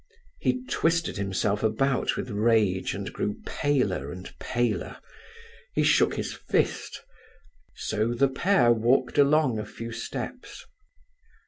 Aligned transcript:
He 0.39 0.63
twisted 0.65 1.17
himself 1.17 1.61
about 1.61 2.15
with 2.17 2.31
rage, 2.31 2.95
and 2.95 3.13
grew 3.13 3.37
paler 3.45 4.11
and 4.11 4.33
paler; 4.39 4.97
he 5.75 5.83
shook 5.83 6.15
his 6.15 6.33
fist. 6.33 7.03
So 7.75 8.15
the 8.15 8.27
pair 8.29 8.71
walked 8.71 9.19
along 9.19 9.59
a 9.59 9.63
few 9.67 9.91
steps. 9.91 10.65